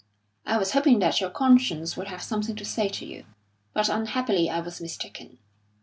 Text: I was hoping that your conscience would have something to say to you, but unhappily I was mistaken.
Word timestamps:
I 0.47 0.57
was 0.57 0.71
hoping 0.71 0.97
that 0.97 1.21
your 1.21 1.29
conscience 1.29 1.95
would 1.95 2.07
have 2.07 2.23
something 2.23 2.55
to 2.55 2.65
say 2.65 2.89
to 2.89 3.05
you, 3.05 3.23
but 3.71 3.87
unhappily 3.87 4.49
I 4.49 4.59
was 4.59 4.81
mistaken. 4.81 5.37